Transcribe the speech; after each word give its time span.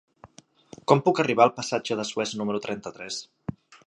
Com 0.91 1.03
puc 1.07 1.21
arribar 1.23 1.45
al 1.45 1.53
passatge 1.59 1.97
de 1.99 2.05
Suez 2.13 2.33
número 2.39 2.63
trenta-tres? 2.67 3.21